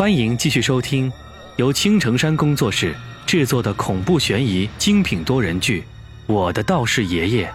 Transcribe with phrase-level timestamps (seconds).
[0.00, 1.12] 欢迎继续收听
[1.56, 5.82] 由青城山工作室制作的恐怖悬疑精品多人剧
[6.32, 7.46] 《我的道士爷爷》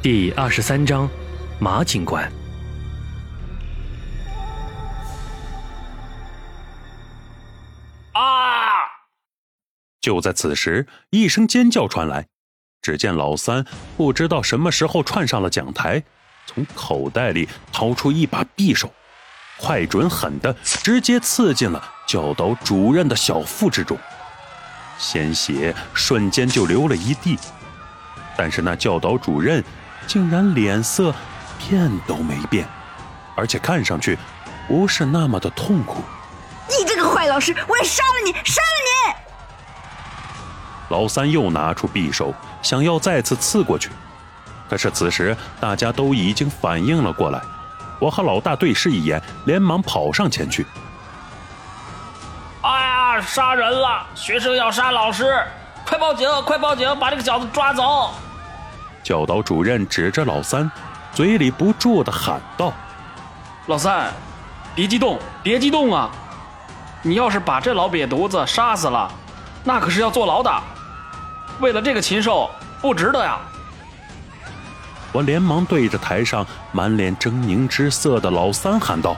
[0.00, 1.06] 第二十三章：
[1.60, 2.24] 马警官。
[8.12, 8.80] 啊！
[10.00, 12.28] 就在此时，一声尖叫传来，
[12.80, 13.66] 只见老三
[13.98, 16.02] 不知道什么时候窜上了讲台，
[16.46, 18.90] 从口袋里掏出一把匕首，
[19.58, 23.98] 快准狠的直接刺进了教导主任的小腹之中，
[24.98, 27.38] 鲜血瞬间就流了一地。
[28.36, 29.64] 但是那教导主任
[30.06, 31.12] 竟然脸色
[31.58, 32.66] 变都没变，
[33.34, 34.16] 而且看上去
[34.68, 36.02] 不是那么的痛苦。
[36.68, 39.14] 你这个坏老师，我要杀了你，杀了你！
[40.90, 43.90] 老三又拿出匕首，想要再次刺过去，
[44.68, 47.40] 可是此时大家都已经反应了过来，
[47.98, 50.66] 我和老大对视一眼，连忙跑上前去。
[52.62, 54.04] 哎呀，杀人了！
[54.14, 55.40] 学生要杀老师，
[55.86, 56.28] 快报警！
[56.42, 56.98] 快报警！
[56.98, 58.10] 把这个小子抓走！
[59.04, 60.68] 教导主任指着老三，
[61.12, 62.72] 嘴里不住的喊道
[63.66, 64.12] ：“老三，
[64.74, 66.10] 别激动，别激动啊！
[67.02, 69.08] 你要是把这老瘪犊子杀死了，
[69.62, 70.52] 那可是要坐牢的。
[71.60, 72.50] 为了这个禽兽，
[72.82, 73.38] 不值得呀！”
[75.12, 79.16] 我连忙对着台上满脸狰狞之色的老三喊道：“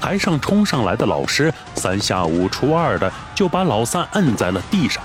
[0.00, 5.02] 台上冲上来的老师三下五除二的就把老三摁在了地上，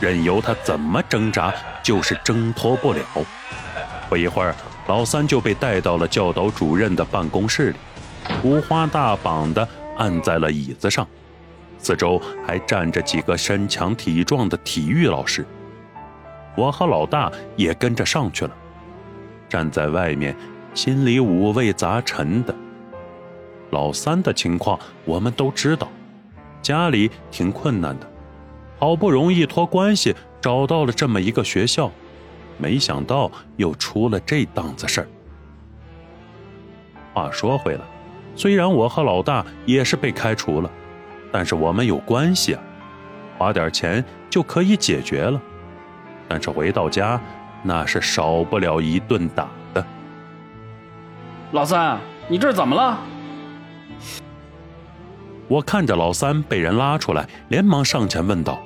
[0.00, 1.52] 任由他怎么挣扎，
[1.82, 3.00] 就是挣脱不了。
[4.08, 4.54] 不一会儿，
[4.86, 7.76] 老三就被带到了教导主任的办公室里，
[8.42, 11.06] 五花大绑的按在了椅子上，
[11.78, 15.46] 四周还站着几个身强体壮的体育老师。
[16.54, 18.52] 我和老大也跟着上去了，
[19.48, 20.36] 站在外面，
[20.74, 22.54] 心里五味杂陈的。
[23.70, 25.88] 老三的情况我们都知道，
[26.60, 28.06] 家里挺困难的，
[28.78, 31.90] 好不容易托关系找到了这么一个学校，
[32.58, 35.08] 没想到又出了这档子事儿。
[37.14, 37.80] 话说回来，
[38.36, 40.70] 虽然我和老大也是被开除了，
[41.30, 42.62] 但是我们有关系啊，
[43.38, 45.40] 花点钱就可以解决了。
[46.28, 47.20] 但是回到家，
[47.62, 49.84] 那是少不了一顿打的。
[51.52, 52.98] 老三，你这是怎么了？
[55.48, 58.62] 我看着老三被人拉出来，连忙上前问道：“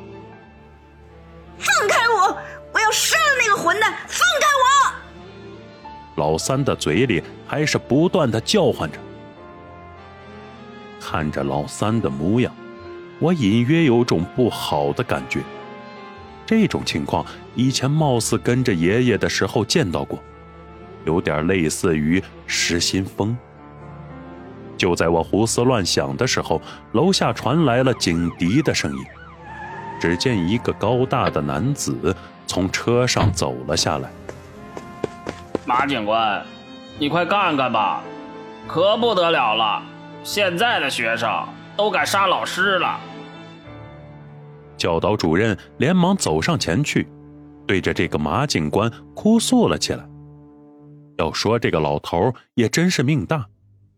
[1.58, 2.38] 放开我！
[2.72, 3.92] 我要杀了那个混蛋！
[4.06, 4.94] 放开我！”
[6.14, 8.98] 老三的嘴里还是不断的叫唤着。
[11.00, 12.54] 看着老三的模样，
[13.18, 15.40] 我隐约有种不好的感觉。
[16.46, 17.26] 这种情况
[17.56, 20.22] 以前貌似跟着爷爷的时候见到过，
[21.04, 23.36] 有点类似于失心疯。
[24.76, 26.62] 就在我胡思乱想的时候，
[26.92, 29.04] 楼下传来了警笛的声音。
[29.98, 32.14] 只见一个高大的男子
[32.46, 34.10] 从车上走了下来。
[35.64, 36.44] 马警官，
[36.98, 38.02] 你快看看吧，
[38.68, 39.82] 可不得了了！
[40.22, 41.28] 现在的学生
[41.76, 43.00] 都敢杀老师了。
[44.76, 47.06] 教导主任连忙走上前去，
[47.66, 50.08] 对着这个马警官哭诉了起来。
[51.18, 53.46] 要说这个老头也真是命大。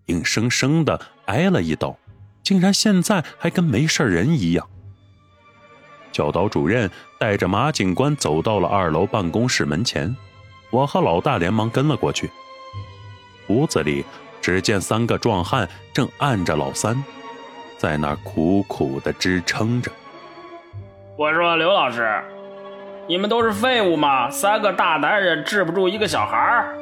[0.07, 1.95] 硬生生的挨了一刀，
[2.43, 4.67] 竟然现在还跟没事人一样。
[6.11, 10.17] 教导主任带着马警官走到了二楼办公室门前，
[10.71, 12.31] 我和老大连忙跟了过去。
[13.49, 14.03] 屋子里
[14.41, 17.05] 只见三个壮汉正按着老三，
[17.77, 19.93] 在那儿苦苦的支撑着。
[21.19, 22.23] 我说刘老师，
[23.09, 24.31] 你们都是废物吗？
[24.31, 26.79] 三个大男人治不住一个小孩儿。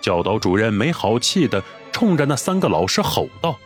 [0.00, 1.62] 教导主任没好气的
[1.92, 3.56] 冲着那三个老师吼道：“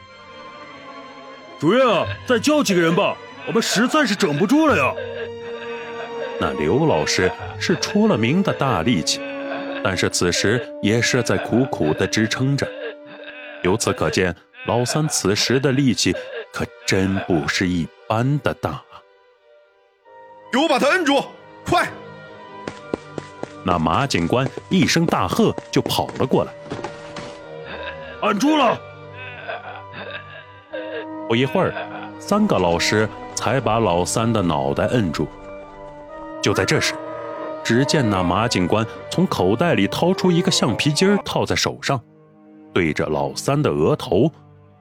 [1.59, 3.17] 主任啊，再叫几个人吧，
[3.47, 4.93] 我们实在是整不住了呀！”
[6.39, 9.23] 那刘老师是出了名的大力气，
[9.83, 12.69] 但是此时也是在苦苦的支撑着。
[13.63, 14.37] 由此可见，
[14.67, 16.15] 老三此时的力气
[16.53, 18.83] 可真不是一般的大。
[20.57, 21.23] 给我把他摁住，
[21.67, 21.87] 快！
[23.63, 26.53] 那马警官一声大喝，就跑了过来，
[28.23, 28.81] 按住了。
[31.29, 31.75] 不一会儿，
[32.19, 35.29] 三个老师才把老三的脑袋摁住。
[36.41, 36.95] 就在这时，
[37.63, 42.01] 只见那马警官从口袋里掏出一个橡皮筋套在手上，
[42.73, 44.33] 对着老三的额头，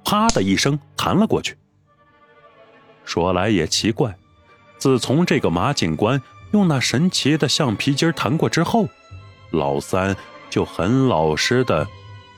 [0.06, 1.58] 啪的一声弹了过去。
[3.04, 4.16] 说来也奇怪，
[4.78, 6.22] 自从这个马警官。
[6.52, 8.88] 用那神奇的橡皮筋弹过之后，
[9.52, 10.16] 老三
[10.50, 11.86] 就很老实的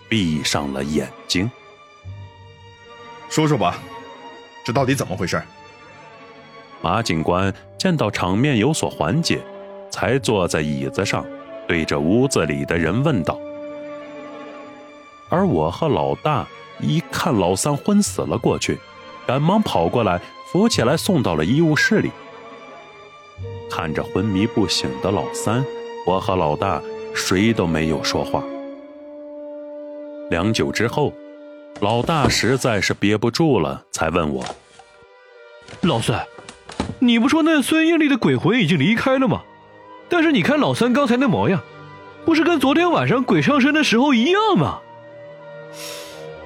[0.09, 1.51] 闭上了眼睛。
[3.29, 3.77] 说说吧，
[4.65, 5.39] 这到底怎么回事？
[6.81, 9.39] 马警官见到场面有所缓解，
[9.91, 11.23] 才坐在椅子上，
[11.67, 13.37] 对着屋子里的人问道。
[15.29, 16.47] 而我和老大
[16.79, 18.79] 一看老三昏死了过去，
[19.27, 20.19] 赶忙跑过来
[20.51, 22.09] 扶起来送到了医务室里。
[23.77, 25.63] 看着昏迷不醒的老三，
[26.03, 26.81] 我和老大
[27.13, 28.43] 谁都没有说话。
[30.31, 31.13] 良久之后，
[31.79, 34.43] 老大实在是憋不住了，才问我
[35.81, 36.25] ：“老三，
[36.97, 39.43] 你不说那孙英丽的鬼魂已经离开了吗？
[40.09, 41.61] 但是你看老三刚才那模样，
[42.25, 44.79] 不是跟昨天晚上鬼上身的时候一样吗？”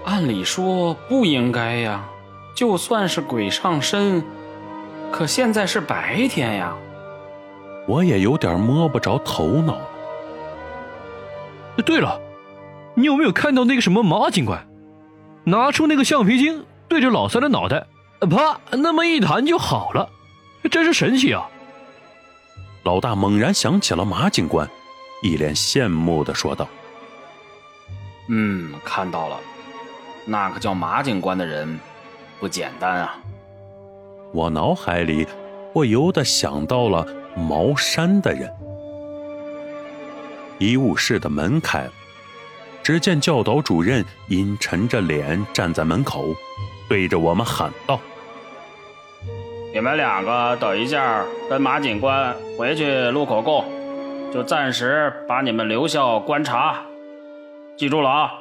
[0.04, 2.04] 按理说不应该呀，
[2.54, 4.22] 就算是鬼上身，
[5.14, 6.76] 可现在是白天呀。
[7.88, 9.88] 我也有点摸不着头脑了。
[11.86, 12.20] 对了，
[12.96, 14.68] 你有没有看到那个什么马警官，
[15.46, 17.88] 拿出那个橡皮筋对着老三的脑袋，
[18.30, 20.10] 啪，那么一弹就好了，
[20.70, 21.50] 真是神奇啊！
[22.84, 24.70] 老大猛然想起了马警官，
[25.24, 26.68] 一脸羡慕的说道
[28.30, 29.40] ：“嗯，看到了，
[30.26, 31.80] 那个叫马警官的人
[32.40, 33.18] 不简单啊。”
[34.34, 35.28] 我脑海里
[35.74, 37.21] 不由得想到了。
[37.36, 38.54] 茅山的人，
[40.60, 41.92] 医务室的门开了，
[42.84, 46.36] 只见教导主任阴沉着脸站在门口，
[46.90, 48.00] 对着我们喊道
[49.74, 53.64] ：“你们两个等一下，跟马警官回去录口供，
[54.34, 56.84] 就暂时把你们留校观察。
[57.78, 58.34] 记住了啊，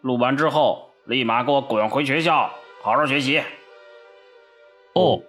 [0.00, 2.50] 录完之后立马给我滚回学校，
[2.82, 3.42] 好好学习。”
[4.94, 5.20] 哦，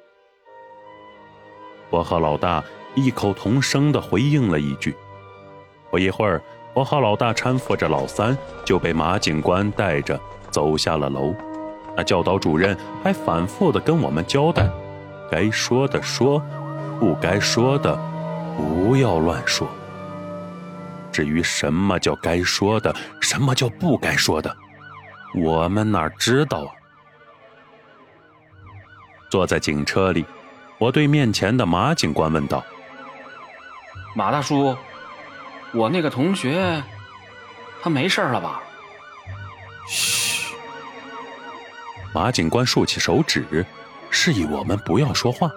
[1.90, 2.64] 我和老大。
[2.96, 4.96] 异口同声地回应了一句。
[5.90, 6.42] 不一会儿，
[6.74, 10.20] 我和老大搀扶着老三，就被马警官带着
[10.52, 11.34] 走下了楼。
[11.98, 14.70] 那教导主任还反复地跟我们交代：
[15.32, 16.42] 该说的说，
[17.00, 17.98] 不该说的
[18.56, 19.68] 不要乱说。
[21.12, 24.56] 至于什么叫该说的，什么叫不该说的，
[25.36, 26.72] 我们哪知道啊？
[29.30, 30.24] 坐在警车里，
[30.78, 32.64] 我对面前的马警官问道。
[34.16, 34.76] 马大叔，
[35.72, 36.82] 我那个同学，
[37.82, 38.62] 他没事了吧？
[39.88, 40.54] 嘘。
[42.14, 43.66] 马警官竖起手指，
[44.10, 45.50] 示意我们不要说话。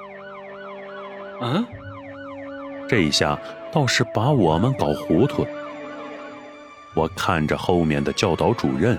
[1.41, 1.65] 嗯，
[2.89, 3.39] 这一下
[3.73, 5.49] 倒是把我们搞糊涂了。
[6.95, 8.99] 我看着后面的教导主任，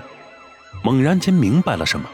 [0.82, 2.10] 猛然间明白了什么。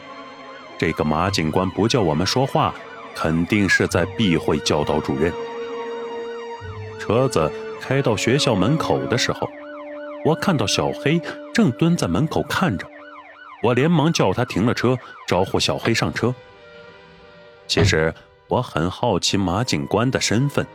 [0.78, 2.74] 这个马警官不叫我们说话，
[3.14, 5.32] 肯定是在避讳教导主任。
[7.00, 7.50] 车子
[7.80, 9.48] 开到学校门口的时候，
[10.22, 11.18] 我看到小黑
[11.52, 12.86] 正蹲在门口看着，
[13.62, 16.34] 我连忙叫他停了车，招呼小黑上车。
[17.66, 18.12] 其实
[18.48, 20.66] 我很好奇马警官的身份。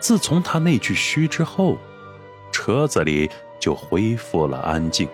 [0.00, 1.78] 自从他那句嘘之后，
[2.50, 3.30] 车子里
[3.60, 5.08] 就恢复了安静，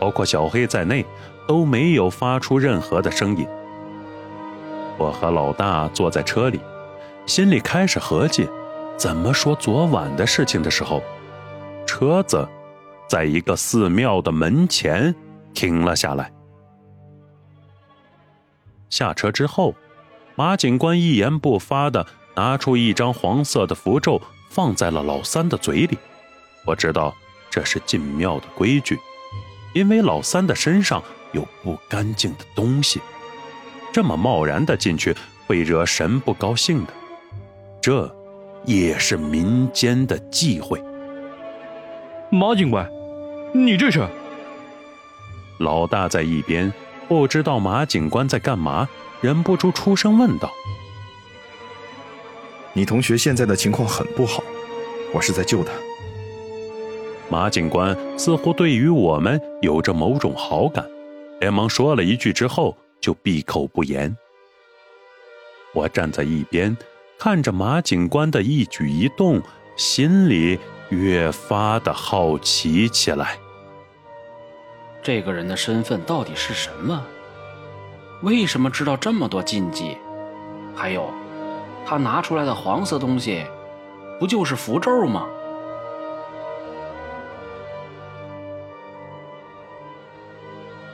[0.00, 1.06] 包括小黑在内
[1.46, 3.46] 都没有发出任何的声音。
[4.98, 6.60] 我和老大坐在车里，
[7.24, 8.48] 心里开始合计。
[9.00, 11.02] 怎么说昨晚的事情的时候，
[11.86, 12.46] 车子
[13.08, 15.14] 在一个寺庙的门前
[15.54, 16.30] 停了下来。
[18.90, 19.74] 下车之后，
[20.36, 25.96] 马警官一言不发的拿出一张黄色的符咒，放在了老三的嘴里。
[26.66, 27.16] 我知道
[27.48, 28.98] 这是进庙的规矩，
[29.72, 31.02] 因为老三的身上
[31.32, 33.00] 有不干净的东西，
[33.94, 35.16] 这么贸然的进去
[35.46, 36.92] 会惹神不高兴的。
[37.80, 38.14] 这。
[38.64, 40.82] 也是民间的忌讳。
[42.30, 42.88] 马警官，
[43.52, 44.06] 你这是？
[45.58, 46.72] 老大在一边
[47.08, 48.88] 不知道马警官在干嘛，
[49.20, 50.50] 忍不住出声问道
[52.72, 54.42] ：“你同学现在的情况很不好，
[55.12, 55.72] 我是在救他。”
[57.28, 60.84] 马警官似乎对于我们有着某种好感，
[61.40, 64.16] 连忙说了一句之后就闭口不言。
[65.74, 66.76] 我站在一边。
[67.20, 69.42] 看着马警官的一举一动，
[69.76, 70.58] 心里
[70.88, 73.38] 越发的好奇起来。
[75.02, 77.04] 这个人的身份到底是什么？
[78.22, 79.98] 为什么知道这么多禁忌？
[80.74, 81.10] 还有，
[81.84, 83.44] 他拿出来的黄色东西，
[84.18, 85.26] 不就是符咒吗？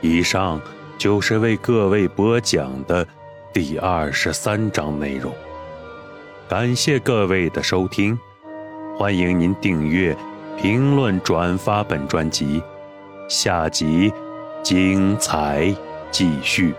[0.01, 0.59] 以上
[0.97, 3.07] 就是为各位播讲的
[3.53, 5.33] 第二十三章内容。
[6.49, 8.17] 感谢各位的收听，
[8.97, 10.15] 欢迎您订阅、
[10.57, 12.63] 评论、转发本专辑，
[13.27, 14.13] 下集
[14.63, 15.75] 精彩
[16.09, 16.73] 继续。